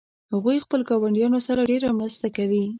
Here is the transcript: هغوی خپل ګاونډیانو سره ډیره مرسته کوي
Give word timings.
هغوی 0.33 0.63
خپل 0.65 0.79
ګاونډیانو 0.89 1.39
سره 1.47 1.67
ډیره 1.71 1.89
مرسته 1.99 2.27
کوي 2.37 2.63